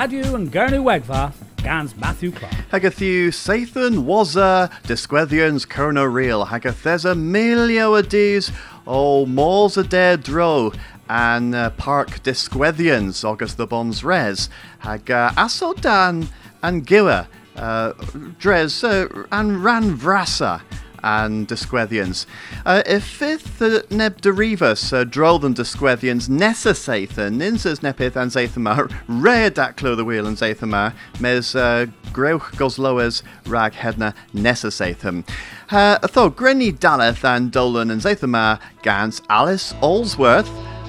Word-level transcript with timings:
And 0.00 0.52
Gernu 0.52 0.84
Wegva, 0.84 1.32
Gans 1.56 1.96
Matthew 1.96 2.30
Clark. 2.30 2.52
Hagathu 2.70 3.30
Sathan 3.30 4.04
was 4.04 4.36
a 4.36 4.70
Disquethians 4.84 5.66
Kerno 5.66 6.10
Real, 6.10 6.46
Hagathesa 6.46 7.18
Milio 7.18 8.00
Adis, 8.00 8.52
O 8.86 9.26
Malls 9.26 9.76
a 9.76 9.82
Dead 9.82 10.22
Dro, 10.22 10.72
and 11.08 11.52
uh, 11.52 11.70
Park 11.70 12.22
Disquethians, 12.22 13.24
August 13.24 13.56
the 13.56 13.66
Bons 13.66 14.04
Res, 14.04 14.48
Hag 14.78 15.10
uh, 15.10 15.30
Asodan 15.32 16.28
and 16.62 16.86
Giwa, 16.86 17.26
uh, 17.56 17.92
Dres, 18.38 18.84
uh, 18.84 19.08
and 19.32 19.64
Ran 19.64 19.98
Vrasa 19.98 20.62
and 21.02 21.48
Disquethians. 21.48 22.26
Uh, 22.64 22.82
fifth 23.00 23.60
uh, 23.62 23.82
neb 23.90 24.20
derivus 24.20 24.92
uh, 24.92 25.04
droll 25.04 25.38
than 25.38 25.54
Disquethians 25.54 26.28
necessathan 26.28 27.34
ninses 27.34 27.80
nepith 27.80 28.16
and 28.16 28.30
zathama 28.30 28.90
rare 29.08 29.50
daclo 29.50 29.96
the 29.96 30.04
wheel 30.04 30.26
and 30.26 30.36
zathama 30.36 30.94
mes 31.20 31.54
uh, 31.54 31.86
greuch 32.12 32.52
gosloes 32.56 33.22
rag 33.46 33.72
hedna 33.72 34.14
necessatham. 34.32 35.24
Uh, 35.70 35.98
tho 35.98 36.30
Grenny 36.30 36.72
Daleth 36.72 37.24
and 37.24 37.52
Dolan 37.52 37.90
and 37.90 38.02
zathama 38.02 38.60
gans 38.82 39.20
Alice 39.28 39.74
Allsworth 39.80 40.48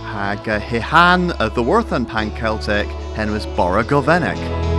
hag 0.10 0.50
uh, 0.50 0.60
hihan 0.60 1.36
uh, 1.40 1.50
the 1.50 1.62
worth 1.62 1.92
and 1.92 2.08
pan 2.08 2.32
Celtic 2.36 2.88
henwas 3.16 3.46
Borogovenek. 3.56 4.40
Bethens 4.40 4.79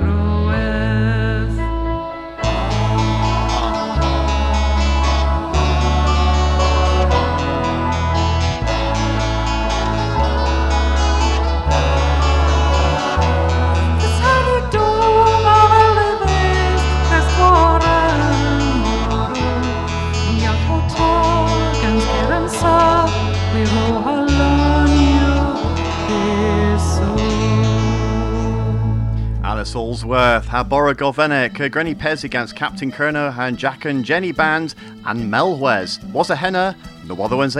Alice 29.71 30.03
Allsworth, 30.03 30.47
ha 30.47 30.65
Borogovenek, 30.65 31.61
uh, 31.61 31.69
Granny 31.69 31.95
Pez 31.95 32.25
against 32.25 32.57
Captain 32.57 32.91
Kerno, 32.91 33.33
and 33.37 33.57
Jack 33.57 33.85
and 33.85 34.03
Jenny 34.03 34.33
Band, 34.33 34.75
and 35.05 35.31
Melwes. 35.31 36.03
Was 36.11 36.29
a 36.29 36.35
henna, 36.35 36.75
no 37.05 37.15
other 37.23 37.37
one's 37.37 37.55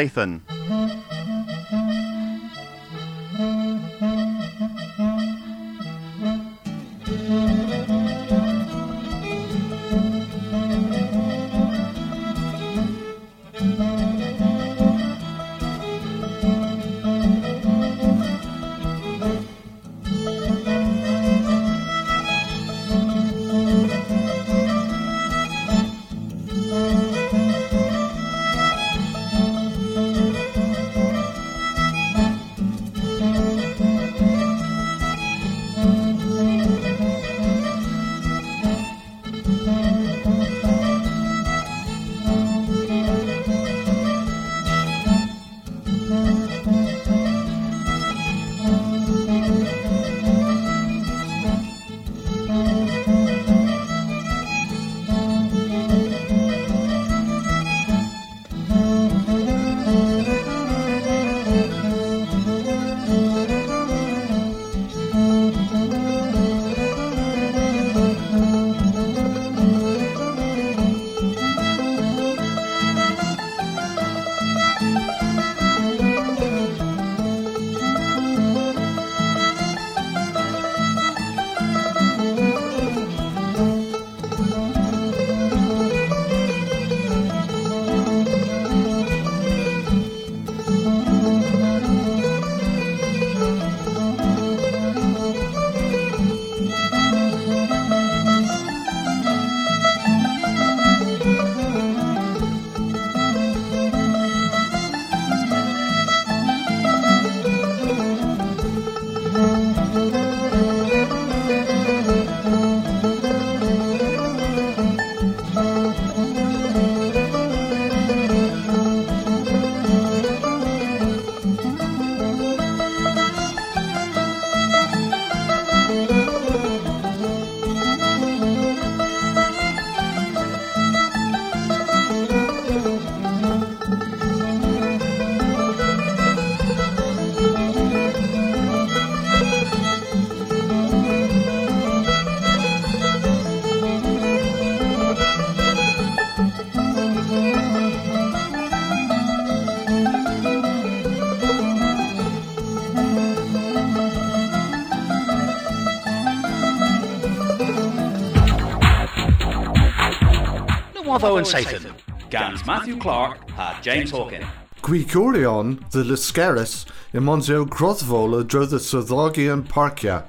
Ethan. 161.22 161.30
Bravo 161.30 161.38
and 161.38 161.48
Satan. 161.48 161.94
Gans 162.32 162.66
Matthew 162.66 162.98
Clark 162.98 163.48
had 163.52 163.82
James 163.84 164.12
Hawkin. 164.12 164.44
Gwigorion 164.82 165.92
the 165.92 166.04
Lascaris 166.04 166.86
in 167.14 167.24
Monzio 167.24 167.68
Grothvola 167.68 168.48
dro 168.48 168.66
the 168.66 168.78
Sothogian 168.78 169.68
Parkia. 169.68 170.26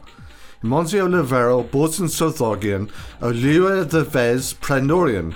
In 0.62 0.68
Monzio 0.68 1.08
Levero 1.08 1.64
Bosen 1.70 2.08
Sothogian 2.08 2.90
o 3.22 3.30
Lua 3.30 3.86
the 3.86 4.04
Vez 4.04 4.52
Prenorian. 4.52 5.34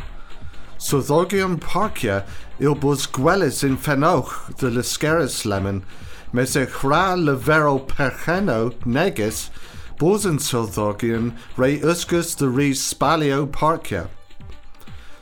Sothogian 0.77 1.59
Parkia 1.59 2.27
il 2.61 2.75
bos 2.75 3.07
Gwelis 3.07 3.65
in 3.65 3.79
Fenoch 3.79 4.55
the 4.59 4.69
Lascaris 4.69 5.47
Lemon, 5.47 5.87
mes 6.35 6.55
e 6.55 6.67
chra 6.67 7.17
Levero 7.17 7.87
Percheno 7.87 8.75
Negis, 8.85 9.49
Bosen 9.97 10.37
Sothogian 10.39 11.35
Ray 11.57 11.79
Uscus 11.79 12.37
the 12.37 12.51
Re 12.51 12.73
Spalio 12.73 13.47
Parkia. 13.47 14.11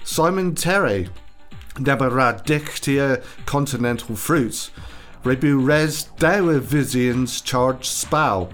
Simon 0.05 0.55
Terry, 0.55 1.09
Neberadictia 1.77 3.25
continental 3.47 4.15
fruits, 4.15 4.71
rebu 5.25 5.59
res 5.59 6.05
dewe 6.19 6.61
visions 6.61 7.41
charge 7.41 7.89
spow, 7.89 8.51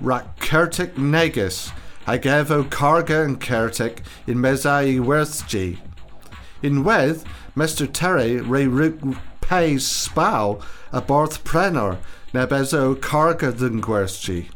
rak 0.00 0.38
kertic 0.38 0.96
negus, 0.96 1.72
agevo 2.06 2.62
carga 2.70 3.24
and 3.24 3.40
kertic 3.40 3.98
in 4.28 4.38
mesai 4.38 5.00
worthg. 5.00 5.76
In 6.62 6.84
weth, 6.84 7.24
Mr. 7.56 7.92
Terry 7.92 8.40
re 8.40 8.68
ruk 8.68 9.00
pay 9.40 9.78
spow 9.78 10.60
a 10.92 11.00
barth 11.00 11.42
prenor, 11.42 11.98
nebezo 12.32 12.94
carga 12.94 13.54
than 13.54 13.82
gwerthg. 13.82 14.46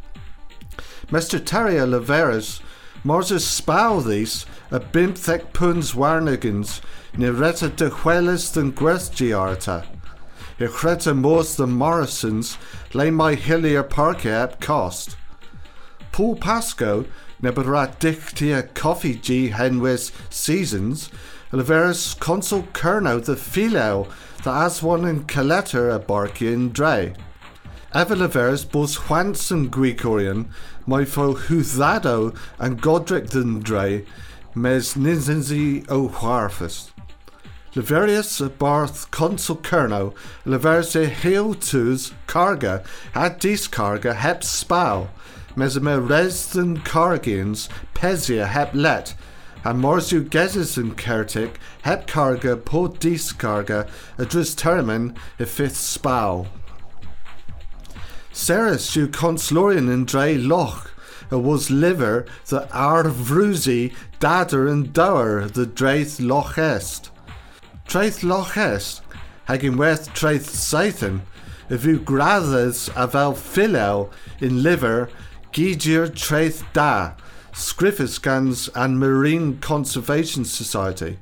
Mr. 1.08 1.44
Terry 1.44 1.76
a 1.76 1.84
leveris, 1.84 2.60
Moses 3.02 3.44
spow 3.44 4.00
these, 4.00 4.46
a 4.70 4.78
bimthek 4.78 5.52
puns 5.52 5.94
warnigans, 5.94 6.80
ni 7.16 7.26
reta 7.26 7.74
de 7.74 7.90
huelis 7.90 8.52
den 8.52 8.72
gwerthgiarta. 8.72 9.84
I 10.60 10.64
chreta 10.64 11.16
mos 11.16 11.56
the 11.56 11.66
Morrisons, 11.66 12.56
lay 12.92 13.10
my 13.10 13.34
hillier 13.34 13.82
parke 13.82 14.26
ap 14.26 14.60
cost. 14.60 15.16
Paul 16.12 16.36
Pasco, 16.36 17.04
nebera 17.42 17.92
dictia 17.98 18.72
coffee 18.74 19.14
g 19.14 19.50
henwes 19.50 20.12
seasons, 20.30 21.10
leveris 21.50 22.18
consul 22.20 22.62
kerno 22.72 23.24
the 23.24 23.36
philo, 23.36 24.06
the 24.44 24.50
aswan 24.50 25.04
and 25.04 25.26
coletter 25.26 25.90
a 25.90 25.98
barki 25.98 26.52
in 26.52 26.70
dre. 26.70 27.14
Ever 27.92 28.14
leveris 28.14 28.70
bos 28.70 28.96
Juanson 28.96 29.68
Guicorian, 29.68 30.46
my 30.86 31.04
fo 31.04 31.34
Huthado 31.34 32.36
and 32.58 32.80
Godric 32.80 33.30
mes 34.54 34.94
ninzinzi 34.94 35.88
o 35.88 36.08
harfest. 36.08 36.92
Leverius 37.74 38.40
barth 38.58 39.08
consul 39.12 39.56
kerno, 39.56 40.12
leveris 40.44 40.96
e 40.96 41.08
heotus 41.08 42.12
carga, 42.26 42.84
ad 43.14 43.38
dis 43.38 43.68
carga 43.68 44.12
hep 44.12 44.42
spow, 44.42 45.08
mesame 45.54 46.04
resden 46.08 46.84
cargians, 46.84 47.68
pesia 47.94 48.48
hep 48.48 48.74
let, 48.74 49.14
and 49.64 49.80
morsu 49.80 50.28
gezes 50.28 50.76
and 50.76 50.98
kertic, 50.98 51.56
hep 51.82 52.08
carga 52.08 52.56
po 52.56 52.88
dis 52.88 53.32
carga, 53.32 53.88
adris 54.18 54.56
termin 54.56 55.16
e 55.38 55.44
fifth 55.44 55.76
spow. 55.76 56.46
Ceres 58.32 58.90
ju 58.90 59.06
conslorian 59.06 59.88
in 59.88 60.04
dre 60.04 60.34
loch, 60.34 60.90
a 60.90 60.99
was 61.38 61.70
liver 61.70 62.26
the 62.46 62.66
arvruzi 62.72 63.94
dader 64.18 64.70
and 64.70 64.92
dower 64.92 65.46
the 65.46 65.66
draith 65.66 66.20
loch 66.20 66.58
est. 66.58 67.10
Traith 67.86 68.22
loch 68.22 68.56
est, 68.56 69.02
hagin 69.48 69.76
worth 69.76 70.12
traith 70.14 70.48
Satan, 70.48 71.22
if 71.68 71.84
you 71.84 71.98
grathers 71.98 72.90
aval 72.90 73.34
philel 73.34 74.10
in 74.40 74.62
liver, 74.62 75.08
gigier 75.52 76.14
traith 76.14 76.64
da, 76.72 77.12
Scriffiscans 77.52 78.68
and 78.74 78.98
Marine 78.98 79.58
Conservation 79.58 80.44
Society. 80.44 81.18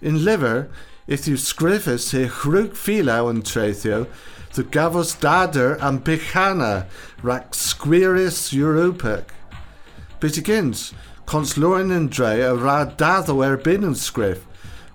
In 0.00 0.24
liver, 0.24 0.70
if 1.06 1.26
you 1.26 1.34
scriffis 1.34 2.12
he 2.16 2.26
hruk 2.26 2.76
philo 2.76 3.28
and 3.28 3.42
traithio, 3.42 4.06
the 4.54 4.64
gavos 4.64 5.16
dader 5.20 5.78
and 5.80 6.04
bichana, 6.04 6.86
rak 7.22 7.52
squiris 7.52 8.52
europic. 8.52 9.24
But 10.18 10.36
against, 10.36 10.94
conslorin 11.26 11.94
and 11.94 12.10
dre 12.10 12.40
a 12.40 12.54
ra 12.54 12.84
datho 12.86 13.46
er 13.46 13.56
bin 13.56 13.84
and 13.84 13.96
scriff, 13.96 14.46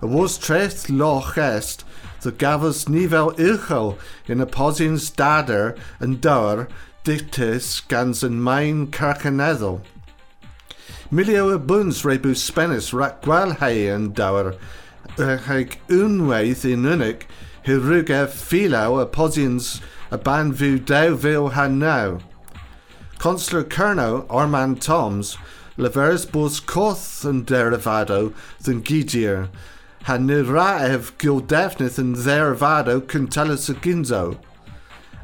a 0.02 0.06
was 0.06 0.36
traith 0.36 0.90
loch 0.90 1.38
est, 1.38 1.84
the 2.20 2.32
gavos 2.32 2.88
nivel 2.88 3.32
ilcho 3.32 3.98
in 4.26 4.40
a 4.40 4.46
posins 4.46 5.10
dader 5.10 5.78
and 6.00 6.20
dower, 6.20 6.68
dictis 7.04 7.86
gans 7.88 8.22
and 8.22 8.42
main 8.42 8.88
carcanedel. 8.88 9.80
Milio 11.10 11.54
y 11.54 11.56
buns 11.56 12.04
rebu 12.04 12.34
spenis 12.34 12.92
rak 12.92 13.22
gwal 13.22 13.56
hei 13.60 13.86
yn 13.94 14.12
dawer 14.12 14.56
hag 15.16 15.78
unwaith 15.88 16.64
in 16.64 16.82
unig 16.82 17.22
e 17.66 18.26
philaw 18.28 19.00
y 19.02 19.04
posians 19.10 19.80
a 20.12 20.16
ban 20.16 20.52
fyw 20.52 20.78
dew 20.86 21.16
fyw 21.18 21.50
han 21.50 21.80
naw. 21.80 22.20
Consular 23.18 23.64
Kerno, 23.64 24.24
Orman 24.28 24.76
Toms, 24.76 25.36
leveris 25.76 26.30
bos 26.30 26.60
coth 26.60 27.24
yn 27.26 27.44
derivado 27.44 28.32
than 28.62 28.82
gidier, 28.82 29.48
han 30.04 30.26
ni 30.26 30.42
raef 30.42 31.10
gildefnith 31.18 31.98
yn 31.98 32.14
derivado 32.14 33.00
cyntelus 33.00 33.68
y 33.68 33.74
ginzo. 33.82 34.38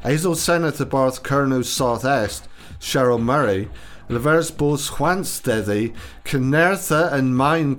Eisel 0.03 0.35
Senate 0.35 0.83
barth 0.89 1.23
Kerno 1.23 1.63
South 1.63 2.03
Est, 2.03 2.49
Cheryl 2.81 3.21
Murray, 3.21 3.69
leveris 4.09 4.51
bos 4.51 4.89
chwansteddi, 4.89 5.95
and 6.33 6.53
yn 6.53 7.33
main 7.33 7.77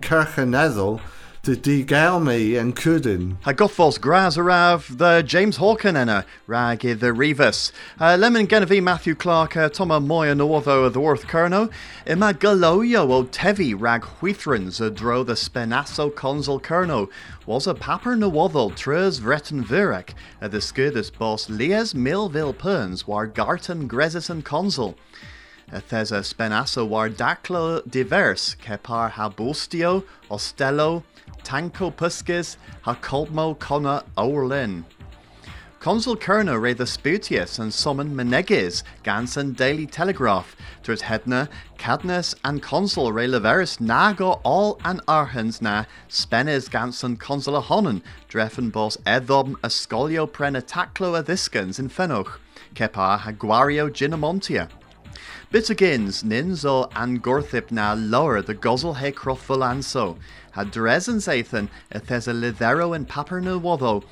Kirchenedel, 1.45 1.55
de 1.63 1.85
digalmi 1.85 2.61
and 2.61 2.75
kudin. 2.77 3.37
Ha 3.43 3.53
goffos 3.53 4.01
graz 4.01 4.37
arav 4.37 4.97
the 4.97 5.23
James 5.23 5.59
Hawken 5.59 5.97
enna 5.97 6.25
rag 6.47 6.85
i 6.85 6.95
the 6.95 7.07
Revis. 7.07 7.73
Uh, 8.01 8.17
lemon 8.19 8.47
genevi 8.47 8.83
Matthew 8.83 9.15
Clark 9.15 9.57
uh, 9.57 9.69
Toma 9.69 10.01
moya 10.01 10.35
novo 10.35 10.89
the 10.89 11.01
worth 11.01 11.27
kerno. 11.27 11.71
Ima 12.07 12.35
galoyo 12.35 13.11
o 13.11 13.25
tevi 13.25 13.75
rag 13.79 14.05
a 14.05 14.91
dro 14.91 15.23
the 15.23 15.35
spenasso 15.35 16.15
consul 16.15 16.61
kerno. 16.61 17.11
Was 17.47 17.67
a 17.67 17.75
paper 17.75 18.17
nowothel 18.17 18.75
tres 18.75 19.21
vretten 19.21 19.65
virek 19.65 20.15
the 20.41 20.59
skudus 20.59 21.11
boss 21.11 21.49
lies 21.51 21.95
milville 21.95 22.57
perns 22.57 23.07
war 23.07 23.27
garten 23.27 23.87
gresis 23.87 24.31
and 24.31 24.45
consul. 24.45 24.97
Thesa 25.71 26.23
spenasso 26.23 26.87
war 26.87 27.09
daclo 27.09 27.83
divers, 27.91 28.55
kepar 28.63 29.13
habustio, 29.13 30.05
ostello, 30.31 31.03
tanko 31.45 31.95
puscis, 31.95 32.57
ha 32.83 32.95
colmo 32.95 33.59
conna 33.59 34.03
orlin. 34.17 34.85
Consul 35.85 36.17
Kerner 36.17 36.59
re 36.59 36.73
the 36.73 36.85
Sputius 36.85 37.59
and 37.59 37.71
summon 37.71 38.17
Menegis, 38.17 38.83
Gansen 39.03 39.53
Daily 39.53 39.85
Telegraph, 39.85 40.57
Turs 40.83 41.03
Hedna, 41.03 41.51
Cadnus 41.77 42.35
and 42.43 42.63
Consul 42.63 43.13
re 43.13 43.27
leveris 43.27 43.79
nago 43.81 44.41
all 44.45 44.81
an 44.83 45.03
arhens 45.07 45.61
na 45.61 45.85
spenes 46.09 46.71
Gansen 46.71 47.19
Consul 47.19 47.61
ahonen, 47.63 48.01
dreffen 48.31 48.73
bos 48.73 48.97
edom 49.05 49.59
ascolio 49.63 50.27
prena 50.27 50.63
taclo 50.63 51.23
adiscans 51.23 51.79
in 51.79 51.91
fenoch, 51.91 52.39
kepa 52.75 53.21
haguario 53.21 53.91
ginamontia. 53.91 54.71
Bitagins 55.53 56.25
ninzo 56.25 56.91
an 56.97 57.21
gorthip 57.21 57.71
na 57.71 57.93
lower 57.93 58.41
the 58.41 58.55
gozel 58.55 58.97
he 58.97 59.13
crothvolanso, 59.13 60.17
had 60.55 60.73
dresen 60.73 61.17
zathan 61.17 61.69
ethes 61.91 62.29
a 62.29 62.33
lidero 62.33 62.95
in 62.95 63.05
paperno 63.05 63.61
wotho, 63.61 64.05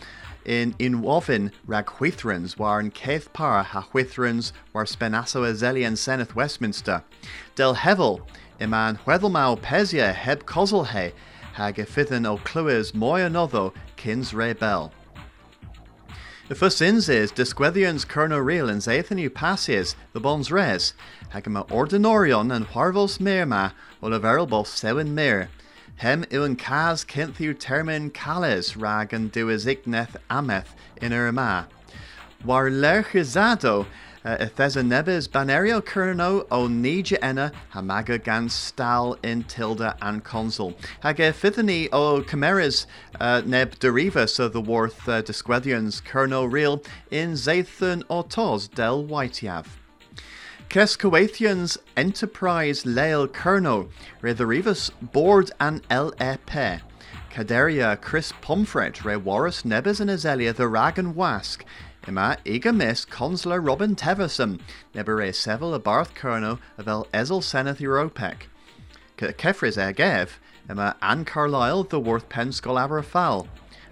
in 0.45 0.75
in 0.81 1.01
wovin 1.01 1.53
rag 1.69 1.87
huithrans 1.87 2.59
war 2.59 2.81
in 2.81 2.91
Keith 2.91 3.33
par 3.33 3.63
ha 3.63 3.87
huithrans 3.93 4.51
war 4.73 4.85
spenaso 4.85 5.43
azelian 5.49 5.93
seneth 5.93 6.35
Westminster. 6.35 7.05
Del 7.55 7.77
hevel 7.77 8.27
iman 8.61 8.99
hwedelmau 9.07 9.57
pesia 9.61 10.13
heb 10.13 10.45
kozel 10.45 10.89
he 10.89 11.13
hag 11.53 11.77
efithan 11.77 12.27
o 12.27 12.39
cluis 12.39 12.93
moy 12.93 13.21
anotho 13.21 13.73
kins 13.97 14.35
re 14.35 14.53
bell. 14.53 14.93
The 16.49 16.57
first 16.57 16.83
ins 16.83 17.09
is 17.09 17.31
disquethians 17.31 18.05
kerno 18.05 18.45
real 18.45 18.69
and 18.69 18.83
zathanu 18.83 19.31
passies 19.31 19.95
the 20.13 20.19
bons 20.19 20.51
res, 20.51 20.93
hagama 21.33 21.69
ordinorion 21.69 22.53
and 22.53 22.67
harvos 22.67 23.19
merma 23.19 23.75
oliveralbos 24.03 24.67
sewin 24.67 25.15
mer. 25.15 25.49
Hem 25.97 26.25
iwan 26.25 26.57
kaz 26.57 27.05
kinthiu 27.05 27.55
termin 27.55 28.11
kales 28.11 28.81
rag 28.81 29.13
and 29.13 29.33
duizigneth 29.33 30.17
ameth 30.31 30.75
in 31.01 31.13
irma. 31.13 31.69
War 32.45 32.71
lerchizado 32.71 33.87
Ithesa 34.25 34.87
nebis 34.87 35.27
banerio 35.29 35.81
kerno 35.81 36.47
o 36.49 36.69
nija 36.69 37.19
enna 37.21 37.51
hamaga 37.75 38.23
gan 38.23 38.49
stal 38.49 39.19
in 39.25 39.43
tilda 39.43 39.97
and 40.01 40.23
consul. 40.23 40.77
Hage 41.03 41.35
fithani 41.35 41.89
o 41.91 42.23
chimeras 42.23 42.87
uh, 43.19 43.43
neb 43.45 43.75
deriva 43.81 44.29
so 44.29 44.49
the 44.49 44.61
worth 44.61 45.09
uh, 45.09 45.23
disquedians 45.23 46.01
real 46.53 46.81
in 47.11 47.33
zathun 47.33 48.05
o 48.09 48.23
tos 48.23 48.69
del 48.69 49.05
whiteyav. 49.05 49.67
Crescoathians 50.73 51.77
Enterprise 51.99 52.85
Leil 52.85 53.29
Kerno, 53.29 53.91
re 54.23 54.33
the 54.33 54.47
Rivas 54.47 54.91
Board 55.03 55.51
and 55.61 55.83
LEP. 55.91 56.81
Caderia 57.31 58.01
Chris 58.01 58.33
Pomfret, 58.41 59.05
re 59.05 59.17
Warris 59.17 59.67
Nebes 59.67 60.01
and 60.01 60.09
Azelia 60.09 60.57
the 60.57 60.67
Rag 60.67 60.99
and 60.99 61.15
Wask. 61.15 61.67
Ima 62.09 62.39
Iga 62.47 62.75
Miss 62.75 63.05
Consular 63.05 63.61
Robin 63.61 63.95
Teverson, 63.95 64.63
neber 64.95 65.17
re 65.17 65.31
Seville 65.31 65.75
a 65.75 65.79
Barth 65.79 66.15
Kerno 66.15 66.59
of 66.79 66.89
El 66.89 67.05
Ezel 67.13 67.43
Seneth 67.43 67.77
Europec. 67.77 68.45
Kefris 69.19 69.77
Egev, 69.77 70.39
Ima 70.71 70.97
Anne 71.03 71.27
Carlisle 71.27 71.85
the 71.85 72.01
Worth 72.01 72.31
Penskol 72.31 72.81
Aberfal. 72.81 73.47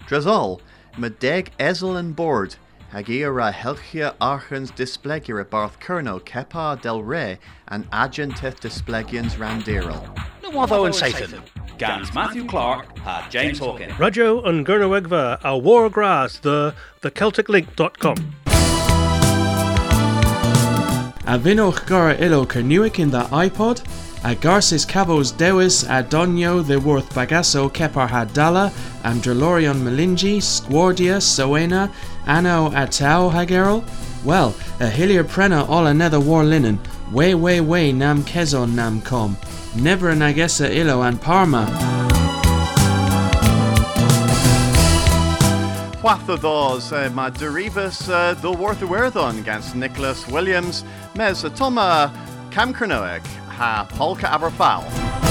Drazol, 0.07 0.59
Ima 0.97 1.11
Deg 1.11 1.51
Ezel 1.59 1.95
and 1.95 2.15
Board. 2.15 2.55
Hagia 2.91 3.33
ra 3.33 3.53
helchia 3.53 4.15
archens 4.19 4.69
displegira 4.69 5.49
barth 5.49 5.79
kerno 5.79 6.19
kepa 6.19 6.81
del 6.81 7.01
re 7.01 7.39
and 7.69 7.89
agenteth 7.91 8.59
displegians 8.59 9.35
randiral. 9.35 10.03
Nuovo 10.43 10.85
and 10.85 10.93
Satan. 10.93 11.41
Gans 11.77 12.13
Matthew 12.13 12.45
Clark 12.45 12.97
had 12.97 13.29
James 13.31 13.59
Hawkins. 13.59 13.97
Rajo 13.97 14.41
and 14.43 14.65
Gurnawegva 14.65 15.39
a 15.41 15.57
War 15.57 15.89
Grass, 15.89 16.39
the 16.39 16.75
thecelticlink.com. 17.01 18.17
A 21.27 21.39
vinoch 21.39 21.87
gar 21.87 22.11
ilo 22.15 22.45
kernuic 22.45 22.99
in 22.99 23.09
the 23.09 23.23
iPod, 23.31 23.79
a 24.25 24.35
garcis 24.35 24.85
cabos 24.85 25.35
dewis 25.35 25.83
a 25.83 26.03
donio 26.03 26.61
the 26.67 26.77
worth 26.77 27.09
bagasso 27.13 27.71
kepar 27.71 28.09
hadala, 28.09 28.69
am 29.05 29.21
drelorion 29.21 29.81
melingi, 29.81 30.37
squardia, 30.39 31.21
soena, 31.21 31.89
anno 32.25 32.69
atao 32.71 33.31
hagerol? 33.31 33.83
Well, 34.23 34.49
a 34.79 34.87
hillier 34.87 35.23
prena 35.23 35.67
all 35.67 35.87
another 35.87 36.19
war 36.19 36.43
linen, 36.43 36.79
way 37.11 37.33
way 37.33 37.61
way 37.61 37.91
nam 37.91 38.23
kezo 38.23 38.71
nam 38.71 39.01
com, 39.01 39.37
never 39.75 40.13
nagesa 40.13 40.69
ilo 40.69 41.01
and 41.01 41.19
parma. 41.21 41.65
Huathados, 46.01 46.91
uh, 46.91 47.09
ma 47.11 47.29
derivas 47.29 48.09
uh, 48.09 48.33
the 48.41 48.51
worth 48.51 48.81
awerdon 48.81 49.39
against 49.39 49.75
Nicholas 49.75 50.27
Williams, 50.27 50.83
mes 51.15 51.43
atoma 51.43 52.11
camcranoic 52.49 53.25
ha 53.47 53.87
polka 53.89 54.25
aberfal. 54.27 55.30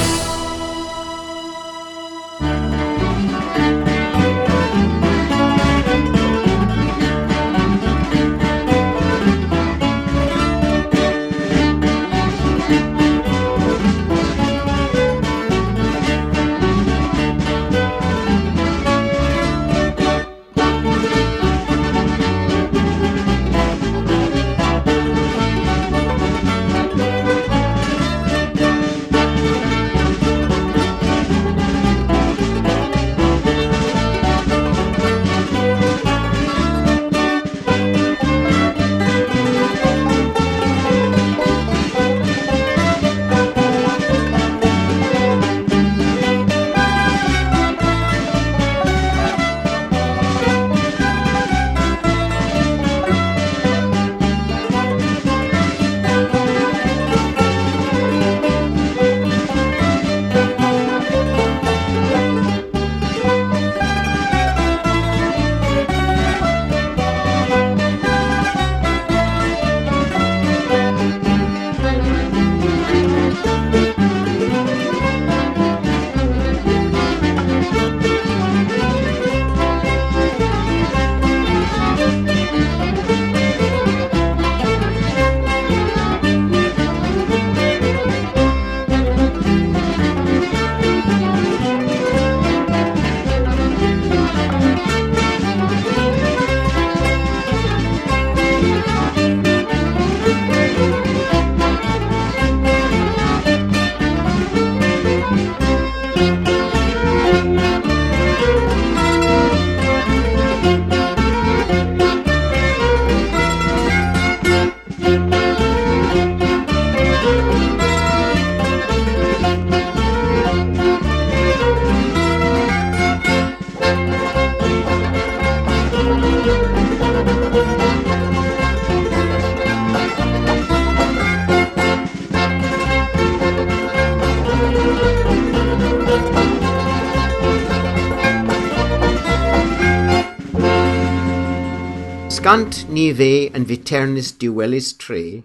Scant 142.41 142.89
ni 142.89 143.03
fe 143.13 143.51
yn 143.53 143.67
fiternis 143.69 144.31
diwelis 144.43 144.87
tre 144.97 145.43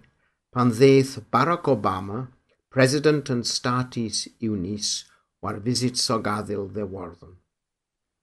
pan 0.56 0.70
ddeith 0.72 1.18
Barack 1.30 1.66
Obama, 1.68 2.20
President 2.72 3.28
yn 3.34 3.42
Statis 3.44 4.22
Unis, 4.40 4.92
war 5.44 5.58
visit 5.66 6.00
sogaddil 6.00 6.70
ddewarddon. 6.78 7.34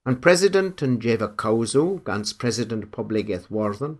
Yn 0.08 0.16
President 0.24 0.80
yn 0.86 0.94
Jeva 1.04 1.28
Cawsw 1.42 2.00
gans 2.06 2.32
President 2.32 2.86
Pobligeth 2.94 3.50
Warddon 3.50 3.98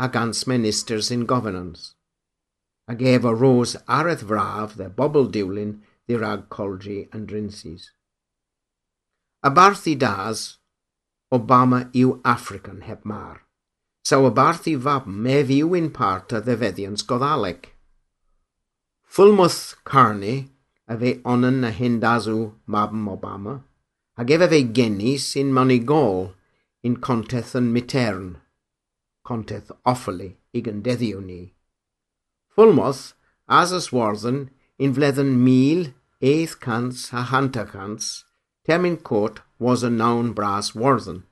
a 0.00 0.08
gans 0.08 0.40
Ministers 0.44 1.12
in 1.14 1.22
Governance. 1.24 1.94
Ag 2.90 3.04
efo 3.12 3.30
ros 3.30 3.76
areth 3.86 4.24
fraf 4.32 4.74
dde 4.74 4.88
bobl 4.96 5.30
diwlin 5.36 5.76
ddirag 6.08 6.48
colgi 6.56 7.04
yn 7.14 7.28
drinsis. 7.30 7.92
A 9.46 9.54
barth 9.54 9.86
das, 10.02 10.58
Obama 11.30 11.84
yw 11.94 12.18
African 12.24 12.82
heb 12.90 13.06
mar. 13.06 13.46
Sauerbarth 14.04 14.66
yw 14.70 15.02
mef 15.06 15.50
yw 15.50 15.76
in 15.76 15.90
part 15.90 16.32
a 16.32 16.40
ddefeddiant 16.40 17.06
goddaleg. 17.06 17.68
Fulmuth 19.04 19.76
Carney 19.84 20.48
a 20.90 20.96
fe 20.98 21.20
onan 21.24 21.60
na 21.62 21.70
hindazw 21.70 22.52
mabm 22.66 23.06
Obama, 23.14 23.62
ac 24.18 24.32
efe 24.34 24.48
fe 24.52 24.60
gennis 24.78 25.36
in 25.36 25.52
manigol 25.54 26.32
in 26.82 26.96
conteth 27.06 27.54
yn 27.60 27.68
mitern, 27.74 28.24
conteth 29.28 29.70
offali 29.92 30.30
i 30.52 30.62
gyndeddiw 30.66 31.20
ni. 31.22 31.42
Fulmoth, 32.56 33.12
as 33.48 33.70
yswarddyn, 33.78 34.48
in 34.78 34.96
fleddyn 34.96 35.32
mil, 35.46 35.92
eighth 36.20 36.58
cants 36.58 37.12
a 37.12 37.22
hantachants, 37.30 38.24
Termin 38.66 38.98
Court 39.02 39.40
was 39.60 39.84
a 39.84 39.90
nown 39.90 40.32
bras 40.32 40.72
warddyn, 40.72 41.22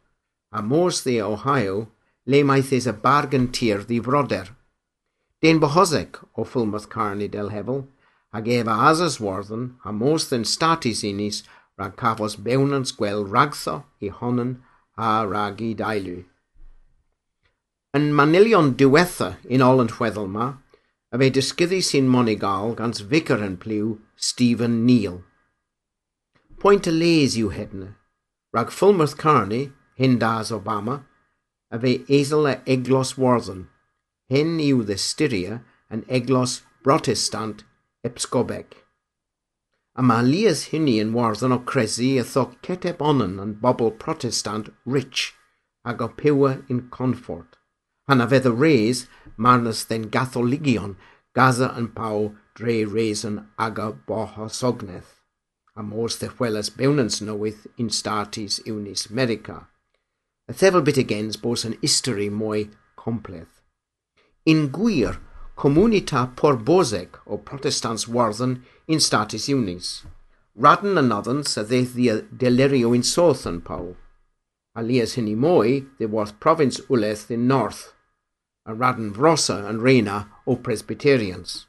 a 0.53 0.63
mors 0.63 1.03
the 1.03 1.21
Ohio 1.21 1.89
le 2.29 2.43
maethys 2.45 2.87
y 2.87 2.93
bargain 2.93 3.49
tir 3.57 3.85
ddifroder. 3.89 4.53
Den 5.41 5.61
bohoseg 5.63 6.19
o 6.37 6.45
ffilmodd 6.45 6.89
Carney 6.93 7.29
del 7.33 7.49
Hefel, 7.55 7.87
ag 8.37 8.49
ef 8.53 8.69
a 8.69 8.77
asaswarddyn 8.91 9.71
a 9.85 9.93
most 9.93 10.35
yn 10.37 10.45
status 10.45 11.01
unis 11.09 11.43
rhag 11.79 11.97
cafos 11.97 12.37
bewnans 12.37 12.93
gwel 12.99 13.25
ragtho 13.25 13.79
i 14.05 14.11
honan 14.21 14.59
a 14.99 15.25
rhag 15.25 15.63
i 15.65 15.73
dailw. 15.79 16.25
Yn 17.97 18.11
manilion 18.13 18.75
diwetha 18.77 19.31
un 19.49 19.65
ol 19.65 19.81
yn 19.85 19.93
chweddol 19.95 20.29
ma, 20.29 20.49
a 21.09 21.17
fe 21.23 21.31
dysgyddi 21.33 21.81
sy'n 21.81 22.11
monigal 22.13 22.75
gans 22.77 23.01
vicar 23.13 23.41
yn 23.47 23.57
pliw 23.63 23.95
Stephen 24.29 24.83
Neal. 24.85 25.23
Pwynt 26.61 26.91
y 26.91 26.93
les 26.93 27.39
yw 27.41 27.55
hedna, 27.55 27.95
rhag 28.53 28.75
Fulmouth 28.75 29.17
Carney, 29.17 29.71
hyn 29.97 30.19
das 30.21 30.53
Obama, 30.53 31.05
a 31.71 31.77
a 31.77 32.55
eglos 32.67 33.17
warden, 33.19 33.69
Hyn 34.29 34.59
yw 34.61 34.83
ddystyria 34.85 35.55
yn 35.89 36.03
eglos 36.17 36.59
Protestant 36.85 37.63
epsgobeg. 38.05 38.75
A 39.97 40.05
mae 40.05 40.27
Lias 40.27 40.67
hynny 40.73 40.99
yn 41.03 41.15
warddon 41.17 41.55
o 41.57 41.59
cresi 41.71 42.11
a 42.21 42.25
tho 42.33 42.45
ceteb 42.67 43.01
onan 43.11 43.39
bobl 43.63 43.95
Protestant 44.03 44.69
rich 44.85 45.33
ag 45.85 46.05
in 46.69 46.83
comfort. 46.91 47.57
Fedd 48.09 48.51
y 48.51 48.53
reis 48.53 49.07
marnas 49.39 49.87
den 49.89 50.11
gatholigion 50.11 50.97
gaza 51.35 51.73
yn 51.81 51.89
pau 51.97 52.35
dre 52.55 52.85
reis 52.85 53.25
yn 53.25 53.41
aga 53.57 53.89
boho 54.07 54.51
sogneth. 54.61 55.11
A 55.75 55.83
mors 55.83 56.19
de 56.19 56.29
chwelas 56.29 56.69
bewnans 56.69 57.23
nowydd 57.23 57.67
in 57.79 57.89
statis 57.89 58.61
unis 58.67 59.09
America. 59.11 59.69
A 60.49 60.55
thefel 60.55 60.81
bit 60.81 60.97
agains 60.97 61.37
bos 61.37 61.65
yn 61.69 61.77
history 61.83 62.31
mwy 62.33 62.71
completh. 62.97 63.61
In 64.47 64.71
gwir, 64.73 65.19
comunita 65.61 66.23
porboseg 66.41 67.19
o 67.27 67.37
protestants 67.37 68.09
warddon 68.09 68.63
in 68.87 69.01
status 69.01 69.49
unis. 69.53 70.07
Radden 70.57 71.13
oddyn 71.13 71.45
sa 71.45 71.65
ddi 71.69 72.09
delirio 72.33 72.95
in 72.97 73.05
soth 73.05 73.45
yn 73.51 73.61
pau. 73.61 73.95
Alias 74.75 75.17
hynny 75.19 75.37
mwy, 75.37 75.83
dde 75.99 76.09
warth 76.09 76.39
province 76.41 76.81
uleth 76.89 77.31
in 77.31 77.47
north, 77.47 77.93
a 78.65 78.73
radden 78.75 79.13
vrosa 79.13 79.69
and 79.69 79.83
reina 79.83 80.29
o 80.47 80.57
Presbyterians. 80.57 81.67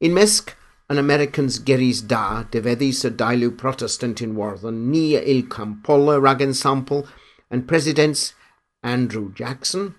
In 0.00 0.12
mesg, 0.12 0.52
an 0.90 0.98
Americans 0.98 1.58
geris 1.58 2.00
da, 2.06 2.44
defeddi 2.50 2.92
sa 2.92 3.08
dailu 3.08 3.50
protestant 3.56 4.20
in 4.20 4.34
warddon, 4.34 4.90
ni 4.90 5.14
il 5.14 5.44
campola 5.44 6.20
rag 6.20 6.42
sample, 6.52 7.06
and 7.50 7.66
presidents 7.66 8.34
Andrew 8.82 9.32
Jackson, 9.32 9.94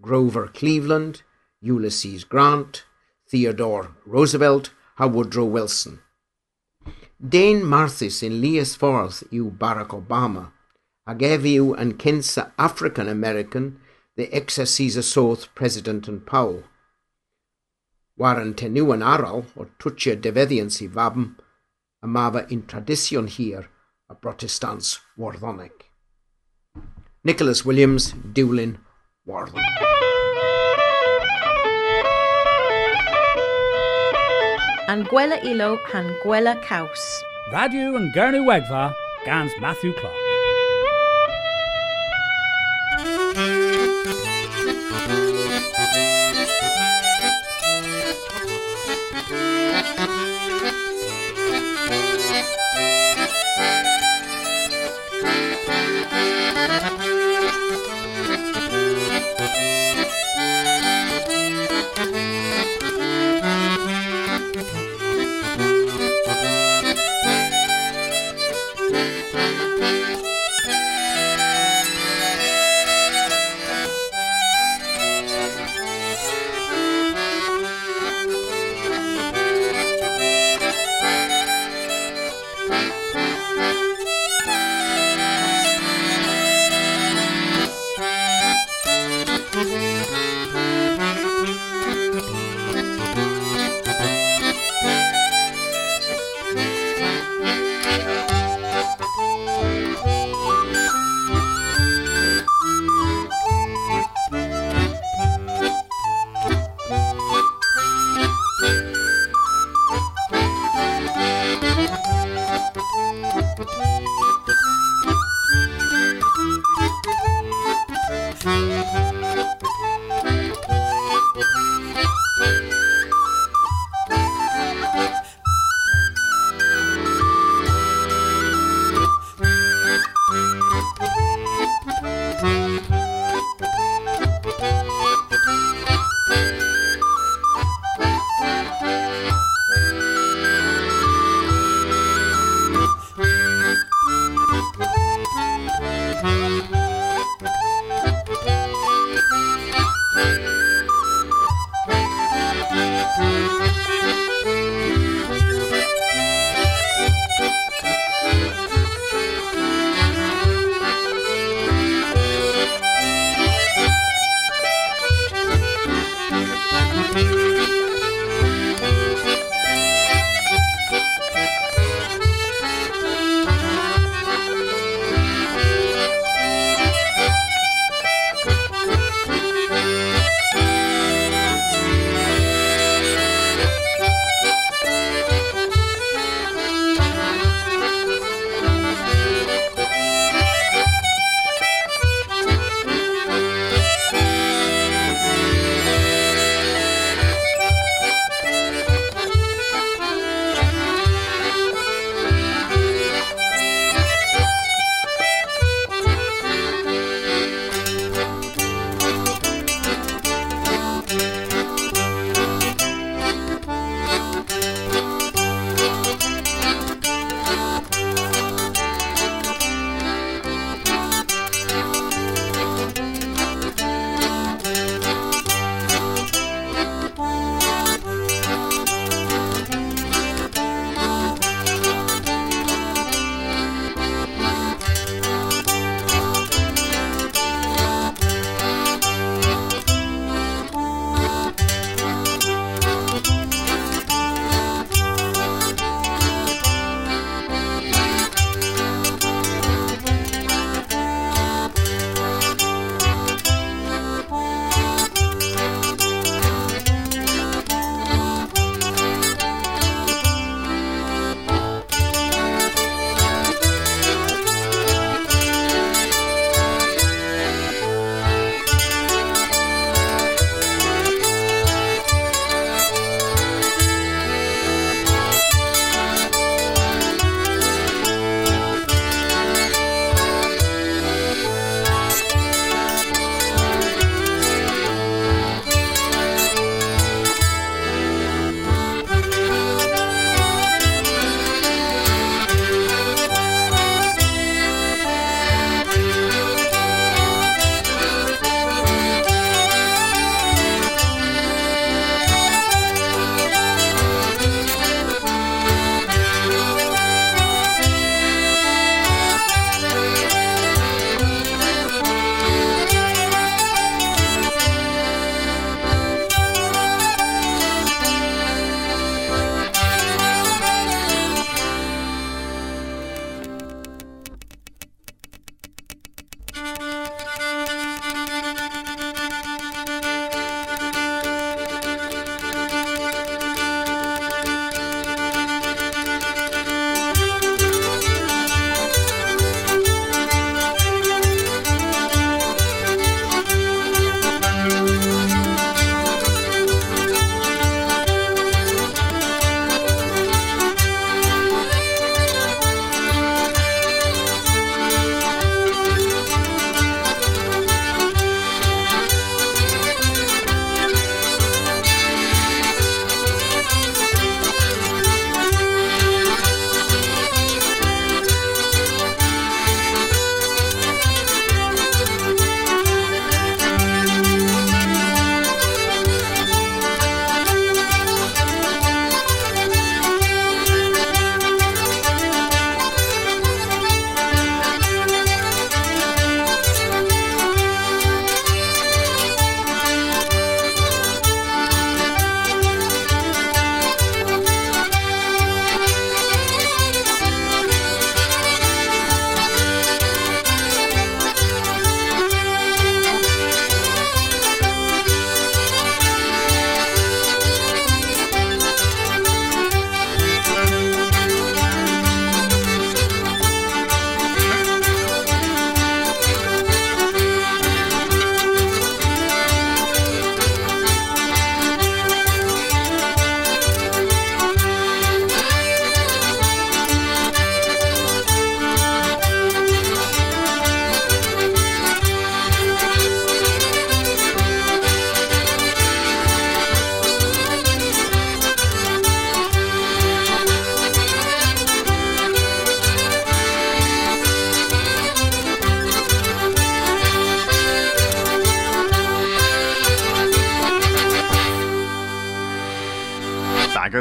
Grover 0.00 0.48
Cleveland, 0.48 1.22
Ulysses 1.60 2.24
Grant, 2.24 2.84
Theodore 3.28 3.96
Roosevelt 4.06 4.70
a 4.98 5.08
Woodrow 5.08 5.44
Wilson. 5.44 5.98
Dane 7.20 7.64
Marthis 7.64 8.22
in 8.22 8.40
Lias 8.40 8.76
Forth 8.76 9.24
you 9.30 9.50
Barack 9.50 9.88
Obama, 9.88 10.52
ag 11.06 11.22
ef 11.26 11.46
yw 11.48 11.72
yn 11.82 11.96
censa 11.98 12.44
African 12.56 13.08
American 13.08 13.80
the 14.14 14.28
exercise 14.32 15.00
South 15.08 15.48
President 15.56 16.06
and 16.06 16.26
Paul. 16.26 16.62
War 18.16 18.38
yn 18.38 18.54
tenw 18.54 18.92
yn 18.94 19.02
aral 19.02 19.46
o 19.58 19.66
twtio 19.82 20.14
defeddion 20.20 20.70
si 20.70 20.86
fabm, 20.86 21.32
a 22.02 22.06
mafa 22.06 22.46
in 22.48 22.66
tradision 22.66 23.26
here, 23.26 23.66
a 24.08 24.14
Protestants 24.14 25.00
warddoneg. 25.18 25.91
Nicholas 27.24 27.64
Williams, 27.64 28.12
Doolin, 28.32 28.78
Warland. 29.26 29.66
Anguilla 34.88 35.38
Ilo, 35.44 35.78
Anguilla 35.92 36.60
Kaus. 36.62 37.22
Radu 37.52 37.96
and 37.96 38.12
Gernu 38.14 38.44
Wegva, 38.44 38.94
Gans 39.24 39.52
Matthew 39.60 39.92
Clark. 39.94 40.16
Thank 45.04 45.26
you. 45.26 45.31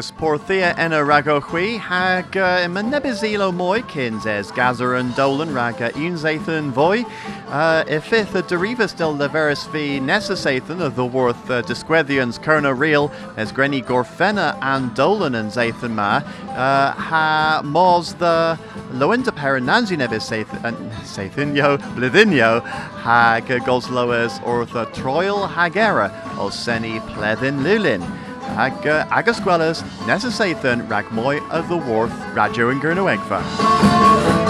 Agus 0.01 0.11
porthia 0.19 0.75
ena 0.79 0.97
rago 0.97 1.39
chui 1.39 1.77
hag 1.77 2.35
uh, 2.35 2.61
ima 2.65 2.81
nebizilo 2.81 3.53
moi 3.53 3.81
kins 3.83 4.25
es 4.25 4.51
gazar 4.51 4.99
and 4.99 5.15
dolan 5.15 5.53
raga 5.53 5.91
unzathan 5.91 6.71
voi. 6.71 7.01
Uh, 7.47 7.83
ifith 7.83 8.33
a 8.33 8.41
derivas 8.41 8.97
del 8.97 9.15
leveris 9.15 9.67
vi 9.69 9.99
necessathan 9.99 10.81
of 10.81 10.95
the 10.95 11.05
worth 11.05 11.51
uh, 11.51 11.61
disquethians 11.61 12.39
kerna 12.39 12.73
real 12.75 13.11
as 13.37 13.51
grenny 13.51 13.83
gorfena 13.83 14.57
and 14.63 14.95
dolan 14.95 15.35
and 15.35 15.51
zathan 15.51 15.91
ma. 15.91 16.15
Uh, 16.49 16.93
ha 16.93 17.61
mos 17.63 18.13
the 18.13 18.57
lointa 18.93 19.29
perenanzi 19.29 19.95
nebis 19.95 20.31
sathan 21.03 21.55
yo 21.55 21.77
blithinyo 21.93 22.65
hag 23.05 23.45
gosloes 23.67 24.39
ortha 24.39 24.91
troil 24.95 25.47
hagera 25.47 26.09
o 26.39 26.49
seni 26.49 26.99
plethin 27.01 27.61
lulin 27.61 28.01
ag 28.57 28.85
uh, 28.85 29.05
agus 29.11 29.39
gwellas 29.39 29.83
necessathan 30.09 30.87
rag 30.89 31.11
moi 31.11 31.39
of 31.49 31.67
the 31.69 31.77
worth 31.77 32.15
radio 32.35 32.69
and 32.69 32.81
gurnawegfa. 32.81 34.40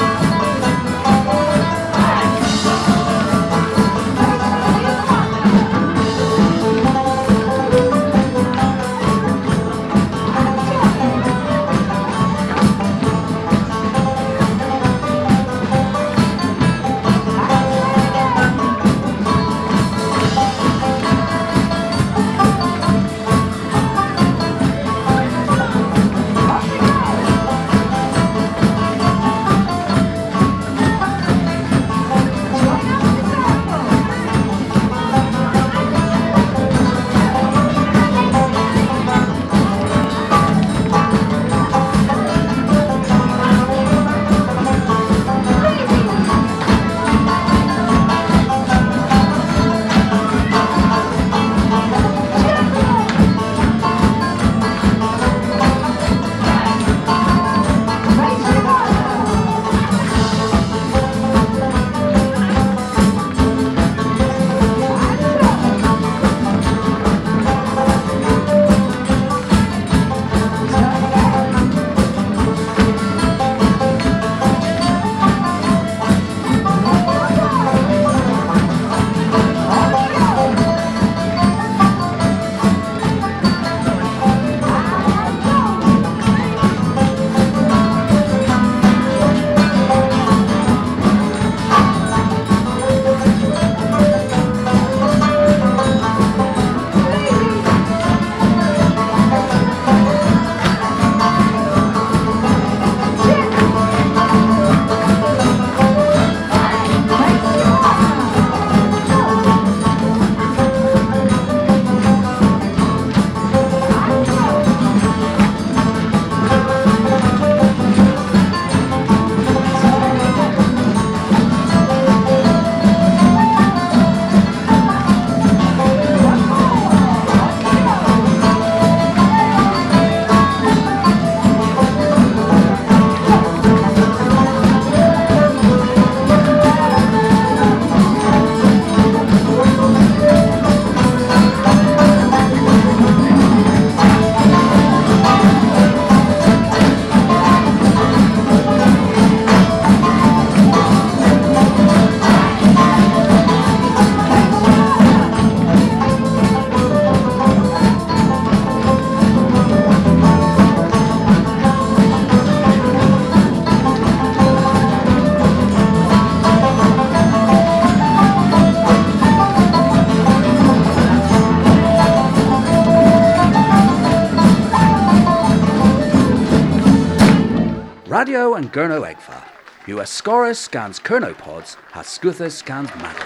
And 178.53 178.71
Gurno 178.73 179.01
Egfa. 179.09 179.43
You 179.87 179.97
Ascorus 179.97 180.57
scans 180.57 180.99
Kernopods, 180.99 181.77
Hascuthus 181.93 182.51
scans 182.51 182.89
Madam. 182.95 183.20